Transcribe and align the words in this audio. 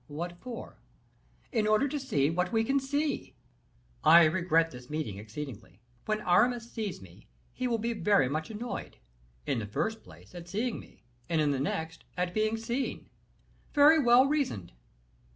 "What 0.07 0.35
for?" 0.41 0.79
"In 1.51 1.67
order 1.67 1.87
to 1.87 1.99
see 1.99 2.31
what 2.31 2.51
we 2.51 2.63
can 2.63 2.79
see." 2.79 3.35
"I 4.03 4.23
regret 4.23 4.71
this 4.71 4.89
meeting 4.89 5.17
exceedingly. 5.19 5.79
When 6.05 6.21
Aramis 6.21 6.71
sees 6.71 7.03
me, 7.03 7.27
he 7.53 7.67
will 7.67 7.77
be 7.77 7.93
very 7.93 8.27
much 8.27 8.49
annoyed, 8.49 8.97
in 9.45 9.59
the 9.59 9.67
first 9.67 10.01
place, 10.03 10.33
at 10.33 10.47
seeing 10.47 10.79
me, 10.79 11.03
and 11.29 11.39
in 11.39 11.51
the 11.51 11.59
next 11.59 12.03
at 12.17 12.33
being 12.33 12.57
seen." 12.57 13.11
"Very 13.75 13.99
well 13.99 14.25
reasoned." 14.25 14.73